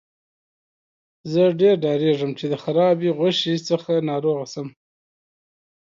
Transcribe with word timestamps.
زه 1.31 1.41
ډیر 1.59 1.75
ډاریږم 1.83 2.31
چې 2.39 2.45
د 2.51 2.55
خرابې 2.63 3.09
غوښې 3.17 3.53
څخه 3.69 3.91
ناروغه 4.09 4.45
شم. 4.53 4.67